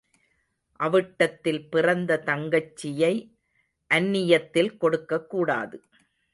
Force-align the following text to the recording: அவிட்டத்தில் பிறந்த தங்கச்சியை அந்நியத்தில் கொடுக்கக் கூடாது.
அவிட்டத்தில் 0.75 1.69
பிறந்த 1.69 2.21
தங்கச்சியை 2.25 3.35
அந்நியத்தில் 3.93 4.77
கொடுக்கக் 4.77 5.29
கூடாது. 5.29 5.83